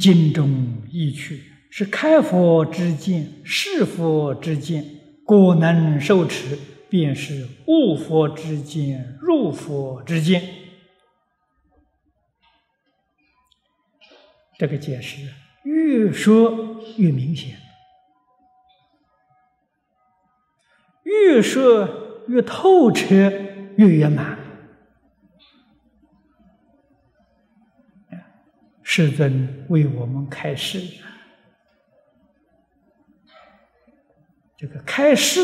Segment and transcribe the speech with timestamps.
[0.00, 4.82] 经中意趣，是开佛之见，是佛之见，
[5.26, 6.58] 果能受持，
[6.88, 10.42] 便是悟佛之见，入佛之见。
[14.58, 15.18] 这个解释
[15.64, 17.58] 越说越明显，
[21.02, 23.06] 越说越透彻，
[23.76, 24.39] 越圆满。
[28.92, 30.80] 世尊为我们开示，
[34.56, 35.40] 这个开示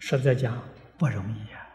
[0.00, 0.60] 实在讲
[0.98, 1.68] 不容易呀！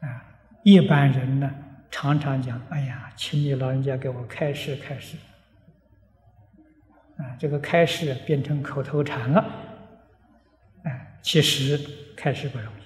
[0.00, 0.26] 啊，
[0.64, 1.48] 一般人呢
[1.92, 5.16] 常常讲：“哎呀，请你老人家给我开示开示。”
[7.18, 9.44] 啊，这个开示变成口头禅了。
[10.82, 11.78] 哎，其实
[12.16, 12.82] 开示不容易，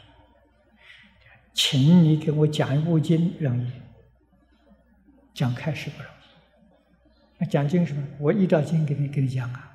[1.55, 3.73] 请你给我讲一部经容易。
[5.39, 6.14] 讲开示不容易，
[7.39, 8.03] 那讲经什么？
[8.19, 9.70] 我依照经给你给你讲啊，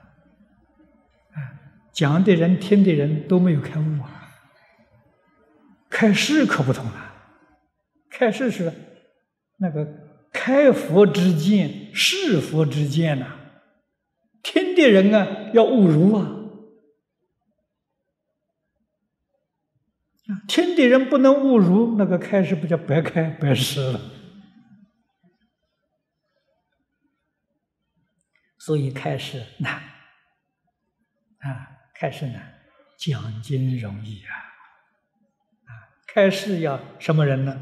[1.31, 1.37] 啊，
[1.93, 4.29] 讲的人听的人都没有开悟啊。
[5.89, 7.13] 开示可不同了，
[8.09, 8.73] 开示是
[9.55, 9.87] 那个
[10.33, 13.27] 开佛之见、是佛之见呐，
[14.41, 16.29] 听的人啊要悟入啊，
[20.49, 24.01] 听的人不能悟入，那个开示不叫白开白示了。
[28.65, 29.73] 所以开始难
[31.39, 32.61] 啊，开始难，
[32.97, 34.31] 讲经容易啊，
[35.65, 37.61] 啊，开始要什么人呢？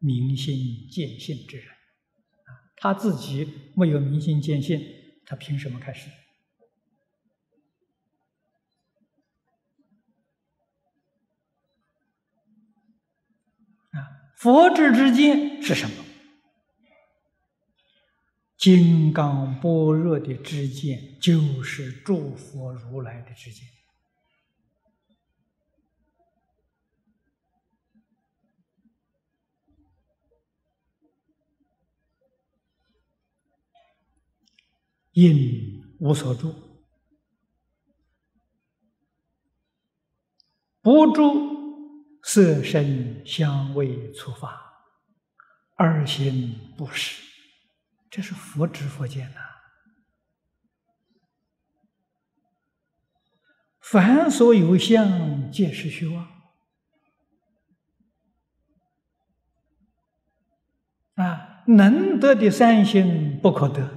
[0.00, 4.78] 明心见性之人啊，他自己没有明心见性，
[5.24, 6.10] 他凭什么开始？
[13.92, 16.03] 啊，佛智之间是什么？
[18.64, 23.68] 金刚般若的知见，就是诸佛如来的知见。
[35.12, 36.54] 因无所住，
[40.80, 41.22] 不住
[42.22, 44.58] 色身香味触法，
[45.76, 47.33] 二心不实。
[48.14, 49.40] 这是佛知佛见呐，
[53.80, 56.28] 凡所有相，皆是虚妄。
[61.16, 63.90] 啊，能得的三心不可得，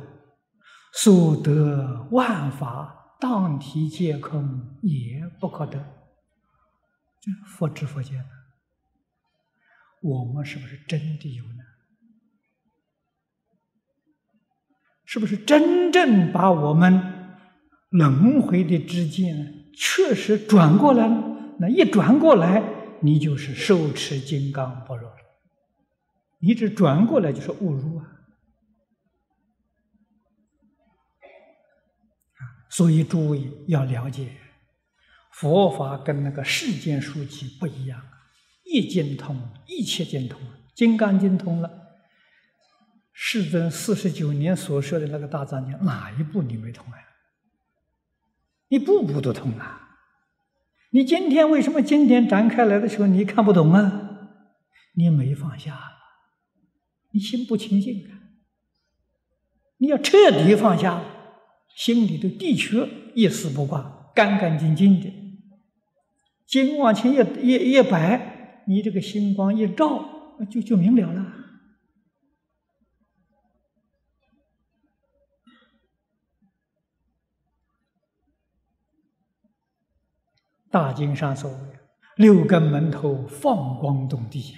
[0.93, 5.77] 所得万法当体皆空，也不可得。
[7.21, 8.29] 这佛知佛见呐，
[10.01, 11.63] 我们是不是真的有呢？
[15.07, 17.01] 是不是真正把我们
[17.89, 21.55] 轮回的之间确实转过来了？
[21.59, 22.61] 那一转过来，
[23.01, 25.15] 你就是受持金刚般若了。
[26.39, 28.05] 你只转过来就是误入啊！
[32.69, 34.29] 所以诸位要了解，
[35.31, 37.99] 佛法跟那个世间书籍不一样，
[38.65, 39.35] 一经通，
[39.67, 40.39] 一切经通，
[40.75, 41.86] 金刚经通了。
[43.19, 46.97] 世尊四十九年所说的那个大藏经，哪一部你没通啊？
[48.67, 49.97] 你步步都通啊！
[50.91, 54.29] 你今天为什么经典展开来的时候你看不懂啊？
[54.93, 55.79] 你没放下，
[57.09, 58.21] 你心不清净啊！
[59.77, 61.03] 你要彻底放下，
[61.75, 65.11] 心里头的确一丝不挂，干干净净的。
[66.45, 71.33] 经往前一一一摆，你这个星光一照，就就明了了。
[80.77, 81.57] 大经上所谓
[82.17, 84.51] “六根门头放光动地”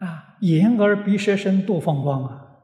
[0.00, 2.62] 呀，啊，眼耳鼻舌身多放光啊！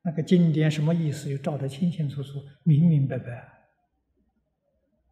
[0.00, 1.28] 那个经典什么意思？
[1.30, 3.66] 又照得清清楚楚、明明白白，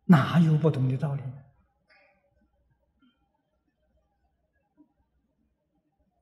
[0.06, 1.22] 哪有不懂的道理？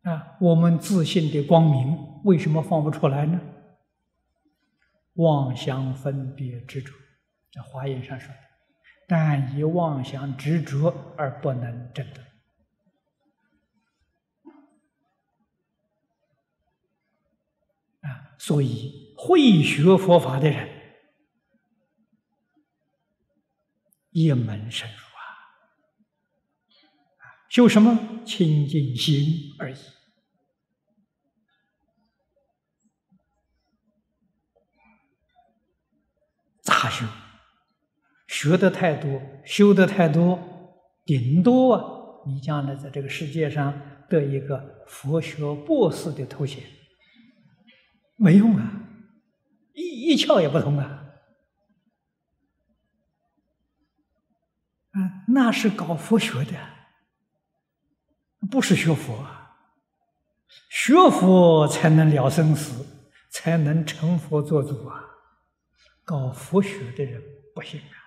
[0.02, 3.40] 啊，我们自信的光明为什么放不出来呢？
[5.12, 6.92] 妄想分别执着，
[7.52, 8.40] 在华严上说的。
[9.06, 12.22] 但以妄想执着而不能证得。
[18.00, 20.68] 啊，所以会学佛法的人，
[24.10, 25.24] 一门深入啊，
[27.48, 29.76] 修什么清净心而已。
[36.62, 37.06] 咋修？
[38.34, 40.36] 学的太多，修的太多，
[41.04, 41.84] 顶多啊，
[42.26, 43.72] 你将来在这个世界上
[44.08, 46.64] 得一个佛学博士的头衔，
[48.16, 48.88] 没用啊，
[49.72, 51.04] 一一窍也不通啊！
[54.90, 54.98] 啊，
[55.28, 56.58] 那是搞佛学的，
[58.50, 59.42] 不是学佛啊。
[60.68, 62.84] 学佛才能了生死，
[63.30, 65.04] 才能成佛做主啊！
[66.04, 67.22] 搞佛学的人
[67.54, 68.02] 不行啊！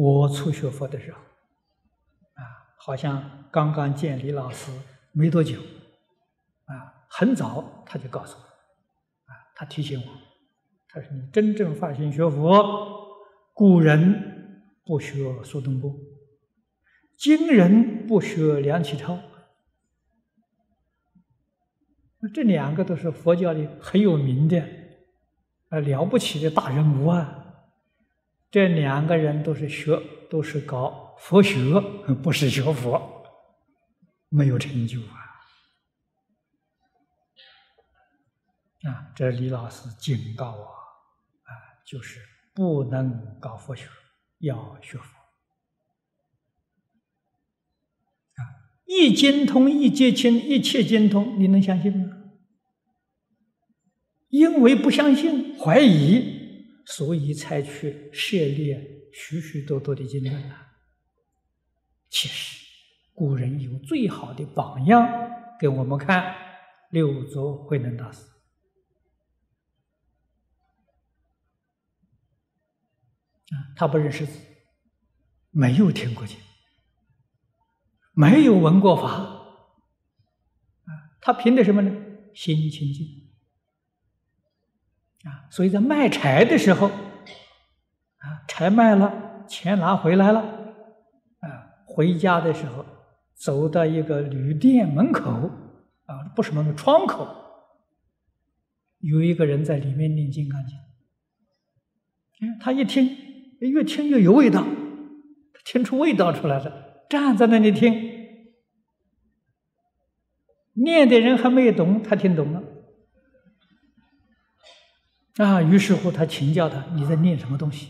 [0.00, 4.70] 我初学佛的时候，啊，好像刚刚见李老师
[5.10, 5.58] 没多久，
[6.66, 10.06] 啊，很早他就告诉我，啊，他提醒我，
[10.88, 13.18] 他说：“你真正发心学佛，
[13.52, 15.92] 古人不学苏东坡，
[17.16, 19.18] 今人不学梁启超。”
[22.22, 24.60] 那这两个都是佛教里很有名的，
[25.70, 27.47] 啊，了不起的大人物啊！
[28.50, 30.00] 这两个人都是学，
[30.30, 31.80] 都是搞佛学，
[32.22, 33.22] 不是学佛，
[34.30, 35.14] 没有成就啊！
[38.88, 41.50] 啊，这李老师警告我，啊，
[41.84, 42.20] 就是
[42.54, 43.88] 不能搞佛学，
[44.38, 45.18] 要学佛。
[48.36, 48.40] 啊
[48.86, 52.14] 一精通，一皆清，一切精通，你能相信吗？
[54.30, 56.37] 因为不相信、怀疑，
[56.90, 60.72] 所以才去涉猎许许多多的经论啊。
[62.08, 62.64] 其实，
[63.12, 65.06] 古人有最好的榜样
[65.60, 66.34] 给我们看，
[66.90, 68.22] 六祖慧能大师
[73.50, 74.40] 啊，他不认识字，
[75.50, 76.38] 没有听过经。
[78.14, 81.92] 没有闻过法，啊，他凭的什么呢？
[82.34, 83.27] 心清净，
[85.24, 91.46] 啊，所以在卖柴的时候，啊，柴卖了，钱拿回来了，啊，
[91.86, 92.84] 回家的时候，
[93.34, 95.30] 走到一个旅店门口，
[96.06, 97.28] 啊，不是门口，窗口，
[99.00, 100.76] 有一个人在里面念《金刚经》，
[102.60, 103.16] 他一听，
[103.58, 104.64] 越听越有味道，
[105.64, 107.06] 听出味道出来了。
[107.10, 107.92] 站在那里听，
[110.74, 112.62] 念的人还没懂，他听懂了。
[115.38, 117.88] 啊，于是乎他请教他：“你在念什么东西？”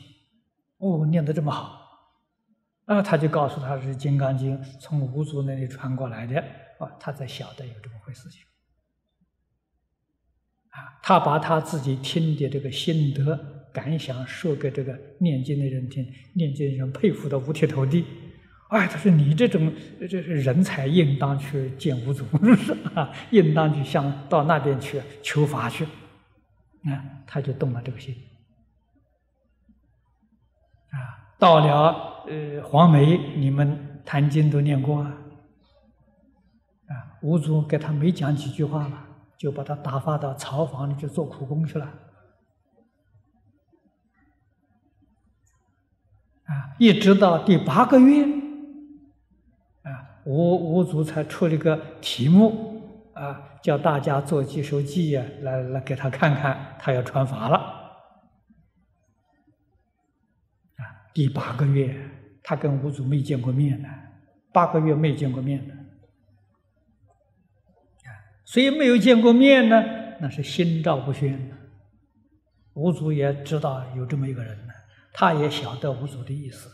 [0.78, 1.76] 哦，念得这么好。
[2.84, 6.38] 啊，他就告诉他是《金刚经》从五祖那里传过来的。
[6.78, 8.42] 啊，他才晓得有这么回事情。
[10.68, 13.38] 啊，他把他自己听的这个心得
[13.72, 18.04] 感想说给这个念经的人听，念经人佩服的五体投地。
[18.68, 22.24] 哎，他说：“你这种这是人才，应当去见五祖，
[22.56, 23.10] 是吧？
[23.30, 25.86] 应当去向到那边去求法去。”
[26.84, 28.14] 啊，他就动了这个心。
[30.90, 35.14] 啊，到了呃黄梅，你们谈经都念过啊。
[36.88, 41.86] 啊，五祖给他没讲几句话了，就把他打发到草房里去做苦工去了。
[46.44, 48.38] 啊，一直到第八个月。
[50.24, 52.77] 五五祖才出了个题目
[53.18, 57.56] 啊，叫大家做几首记呀，来来给他看看，他要传法了。
[60.76, 60.82] 啊，
[61.12, 61.94] 第八个月，
[62.42, 63.88] 他跟五祖没见过面呢，
[64.52, 65.74] 八个月没见过面呢。
[68.04, 68.10] 啊，
[68.44, 69.82] 虽没有见过面呢，
[70.20, 71.52] 那是心照不宣。
[72.74, 74.72] 五祖也知道有这么一个人呢，
[75.12, 76.70] 他也晓得五祖的意思。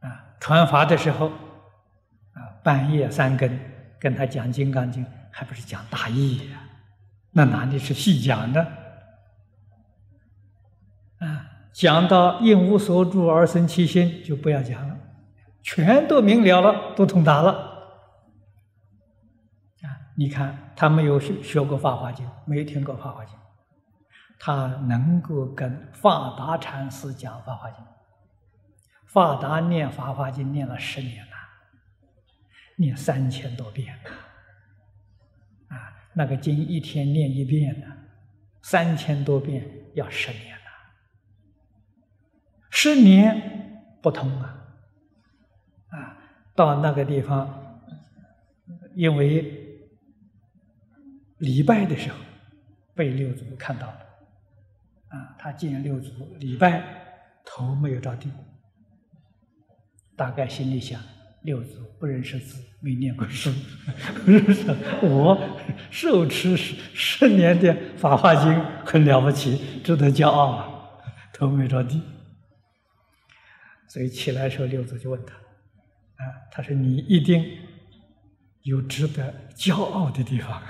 [0.00, 1.30] 啊传法的时候，
[2.62, 3.58] 半夜三更
[3.98, 6.60] 跟他讲《金刚经》，还不是讲大义呀？
[7.32, 8.60] 那哪里是细讲的？
[11.18, 14.96] 啊，讲到应无所住而生其心，就不要讲了，
[15.62, 17.52] 全都明了了，都通达了。
[19.82, 23.34] 啊，你看他没有学学过《法华经》，没有听过《法华经》，
[24.38, 27.82] 他能够跟法达禅师讲《法华经》。
[29.06, 31.32] 法达念《法华经》念了十年了，
[32.82, 33.94] 念三千多遍
[35.68, 35.74] 啊，
[36.12, 37.86] 那个经一天念一遍呢，
[38.62, 40.70] 三千多遍要十年了，
[42.70, 44.76] 十年不通啊，
[45.90, 46.18] 啊，
[46.56, 47.80] 到那个地方，
[48.96, 49.86] 因为
[51.38, 52.18] 礼拜的时候
[52.94, 54.00] 被六祖看到了，
[55.08, 56.82] 啊，他见六祖礼拜，
[57.44, 58.28] 头没有着地。
[60.14, 61.00] 大概心里想，
[61.42, 63.50] 六祖不认识字，没念过书，
[64.24, 65.38] 不 是我
[65.90, 68.52] 受持十十年的《法华经》
[68.84, 70.68] 很了不起，值得骄傲啊，
[71.32, 72.00] 头没着地。
[73.88, 75.34] 所以起来时候，六祖就问他
[76.16, 77.44] ：“啊，他说你一定
[78.62, 80.62] 有值得骄傲的地方啊。”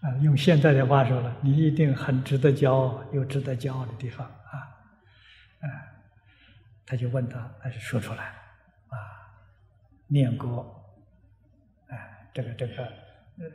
[0.00, 4.56] 啊，用现在的话说了，你一定很值得骄傲，有值得骄傲的地方啊！
[5.60, 5.68] 啊，
[6.90, 8.24] 他就问他，还是说出来
[8.88, 8.98] 啊？
[10.08, 10.84] 念过，
[11.86, 13.48] 哎，这个这个，呃，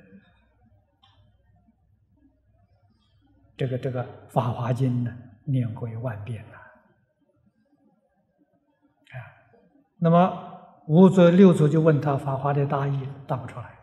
[3.58, 5.14] 这个这个《法华经》呢，
[5.44, 6.56] 念过一万遍了。
[9.12, 9.20] 啊，
[9.98, 13.78] 那么五祖六祖就问他《法华》的大意，答不出来。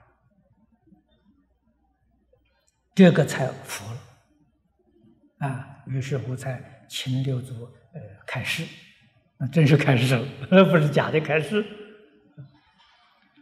[2.94, 8.64] 这个才服了，啊，于是乎才请六祖呃开示，
[9.42, 11.64] 那真是开始了，而 不是假的开始。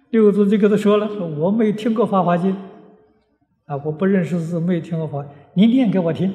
[0.09, 2.57] 六祖就跟他说了：“说我没听过《法华经》，
[3.67, 6.35] 啊，我不认识字，没听过法，你念给我听。”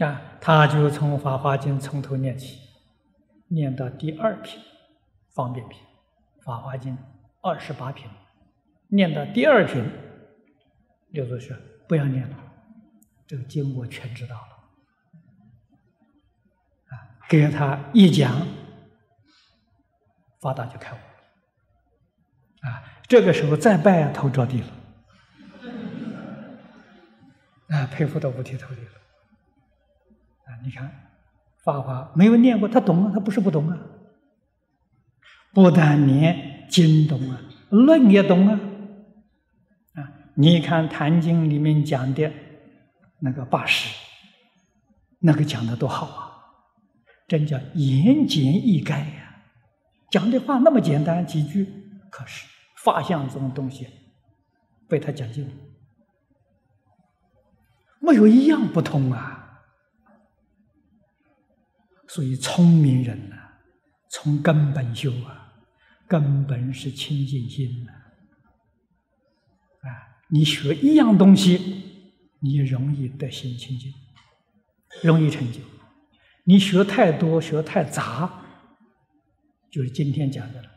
[0.00, 2.58] 啊，他就从《法华经》从头念起，
[3.48, 4.60] 念到第二品，
[5.34, 5.80] 方便品，
[6.44, 6.92] 《法华经》
[7.40, 8.06] 二十八品，
[8.88, 9.82] 念到第二品。
[11.08, 11.56] 六祖说
[11.88, 12.36] ：“不要念了，
[13.26, 14.55] 这个经我全知道了。”
[17.28, 18.46] 给他一讲，
[20.40, 22.70] 法大就开悟了。
[22.70, 24.66] 啊，这个时候再拜头着地了，
[27.68, 28.90] 啊，佩服到五体投地了。
[30.44, 30.90] 啊，你看，
[31.64, 33.78] 法华没有念过，他懂啊，他不是不懂啊，
[35.52, 37.40] 不但念经懂啊，
[37.70, 38.60] 论也懂啊。
[39.94, 42.30] 啊你看《坛经》里面讲的
[43.20, 43.96] 那个八识，
[45.20, 46.35] 那个讲的多好啊！
[47.26, 49.42] 真叫言简意赅呀，
[50.10, 51.66] 讲的话那么简单几句，
[52.10, 52.46] 可是
[52.84, 53.86] 法相这种东西
[54.88, 55.52] 被他讲尽了，
[58.00, 59.42] 没有一样不通啊。
[62.08, 63.36] 所以聪明人呐，
[64.08, 65.52] 从根本修啊，
[66.06, 67.92] 根本是清净心呐。
[69.82, 69.90] 啊
[70.28, 71.82] 你学一样东西，
[72.40, 73.92] 你容易得心清净，
[75.02, 75.60] 容易成就。
[76.48, 78.30] 你学太多，学太杂，
[79.68, 80.68] 就是今天讲的了，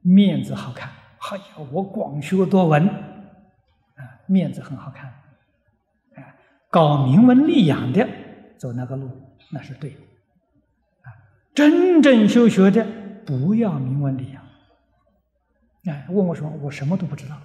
[0.00, 0.90] 面子好看。
[1.20, 5.08] 哎呀，我广学多闻，啊，面子很好看。
[6.16, 6.34] 啊，
[6.70, 8.04] 搞明文利养的，
[8.58, 9.08] 走那个路
[9.52, 9.96] 那是对的。
[11.02, 11.06] 啊，
[11.54, 12.84] 真正修学的，
[13.24, 14.42] 不要明文利养。
[15.84, 17.40] 哎，问我说，我什么都不知道。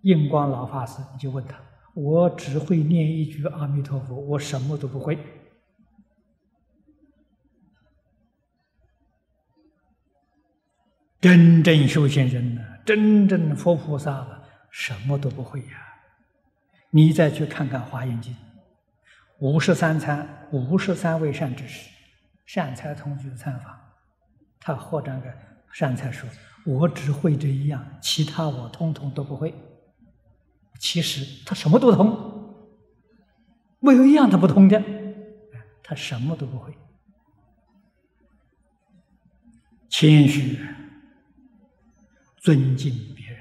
[0.00, 1.56] 印光老法师，你就问他
[1.94, 5.16] ：“我只会念一句阿弥陀佛，我什么都不会。”
[11.24, 15.68] 真正修行人呢，真正佛菩萨了，什么都不会呀。
[16.90, 18.30] 你再去看看《华严经》，
[19.38, 21.88] 五十三参，五十三位善知识，
[22.44, 23.80] 善财同居参法，
[24.60, 25.34] 他或者个
[25.72, 26.28] 善财说
[26.66, 29.54] ：“我只会这一样，其他我通通都不会。”
[30.78, 32.54] 其实他什么都通，
[33.80, 34.78] 没有一样他不通的，
[35.82, 36.76] 他什么都不会。
[39.88, 40.58] 谦虚，
[42.44, 43.40] 尊敬别人，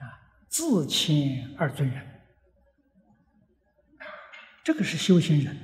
[0.00, 2.04] 啊，自谦而尊人，
[4.64, 5.56] 这个是修行人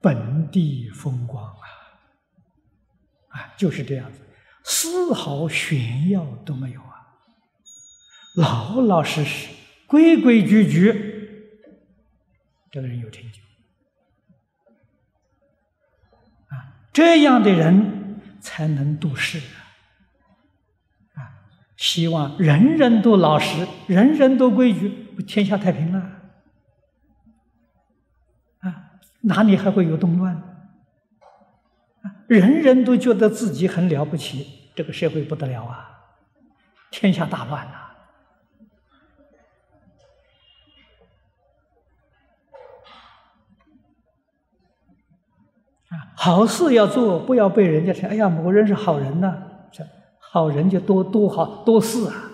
[0.00, 1.68] 本地风光啊，
[3.28, 4.20] 啊，就是这样子，
[4.64, 7.20] 丝毫炫耀都没有啊。
[8.36, 9.50] 老老实实、
[9.86, 10.92] 规规矩矩，
[12.70, 13.38] 这个人有成就
[16.48, 16.88] 啊！
[16.90, 19.63] 这样的人才能度世啊！
[21.76, 24.88] 希望人人都老实，人人都规矩，
[25.26, 25.98] 天下太平了
[28.60, 28.92] 啊！
[29.22, 30.40] 哪里还会有动乱？
[32.26, 35.90] 人人都觉得自己很了不起，这个社会不得了啊！
[36.90, 37.80] 天下大乱呐！
[46.16, 49.42] 好事要做，不要被人家说：“哎呀，某人是好人呢。”
[50.34, 52.30] 好人就多多好多事啊！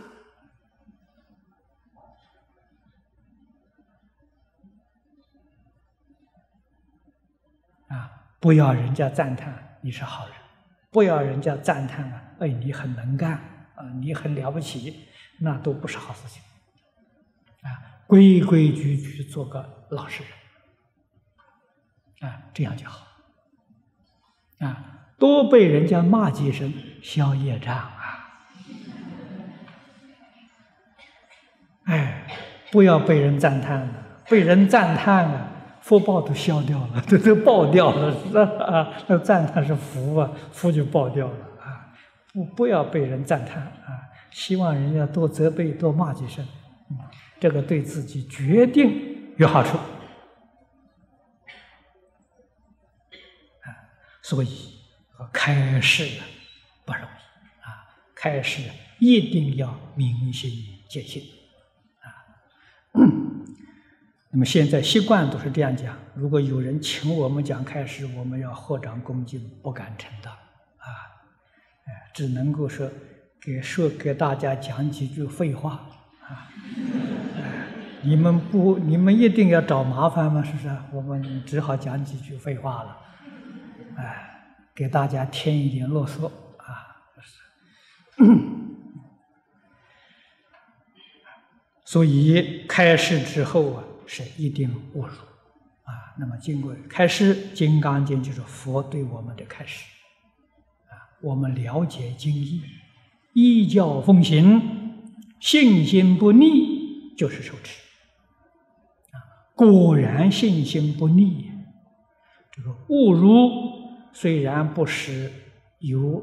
[7.89, 10.35] 啊，不要人家赞叹你是好人，
[10.91, 13.33] 不要人家赞叹啊，哎，你很能干
[13.75, 15.07] 啊，你很了不起，
[15.39, 16.43] 那都不是好事情。
[17.61, 20.33] 啊，规规矩矩做个老实人，
[22.31, 23.07] 啊，这样就好。
[24.61, 26.73] 啊，多被人家骂几声，
[27.03, 27.93] 消业障啊！
[31.85, 32.27] 哎，
[32.73, 33.95] 不要被人赞叹了，
[34.31, 38.89] 被人赞叹了，福报都消掉了，都 都爆掉了，是吧？
[39.07, 41.93] 那赞叹是福啊，福就爆掉了啊！
[42.33, 44.09] 不，不要被人赞叹啊！
[44.31, 46.43] 希望人家多责备、多骂几声，
[47.39, 49.77] 这个对自己决定有好处。
[54.23, 54.70] 所以，
[55.33, 56.05] 开示
[56.85, 57.87] 不容易啊！
[58.15, 58.63] 开示
[58.99, 60.51] 一定要明心
[60.89, 61.23] 见性
[62.01, 62.07] 啊。
[64.31, 70.87] 那么现在习惯都是这样讲：如果有人请我们讲开示，我们要合掌恭敬，不敢称道啊。
[72.15, 72.89] 只能够说
[73.41, 75.89] 给说给大家讲几句废话
[76.23, 76.49] 啊。
[78.03, 80.43] 你们不，你们一定要找麻烦吗？
[80.43, 80.75] 是不是？
[80.93, 82.97] 我们只好讲几句废话了。
[83.97, 84.30] 哎，
[84.75, 86.97] 给大家添一点啰嗦啊！
[91.85, 95.13] 所以开示之后啊，是一定误入
[95.83, 96.15] 啊。
[96.19, 99.85] 那么经过开示，《金刚经》就是佛对我们的开示
[100.89, 100.95] 啊。
[101.21, 102.63] 我们了解经义，
[103.35, 104.95] 依教奉行，
[105.41, 107.83] 信心不逆，就是受持
[109.11, 109.51] 啊。
[109.55, 111.51] 果然信心不逆，
[112.53, 113.80] 这个误入。
[114.13, 115.31] 虽然不是
[115.79, 116.23] 有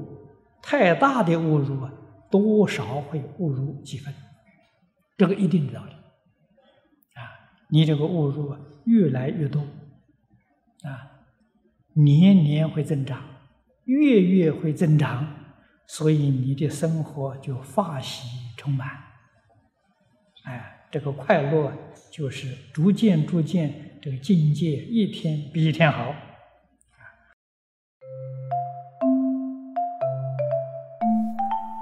[0.62, 1.92] 太大的误入啊，
[2.30, 4.14] 多少会误入几分，
[5.18, 5.92] 这个一定的道理
[7.14, 7.24] 啊。
[7.70, 9.62] 你这个误入啊，越来越多
[10.84, 11.24] 啊，
[11.94, 13.24] 年年会增长，
[13.86, 15.28] 月月会增长，
[15.88, 18.90] 所以你的生活就发喜充满。
[20.44, 21.74] 哎，这个快乐
[22.12, 26.14] 就是逐渐逐渐，这个境界一天比一天好。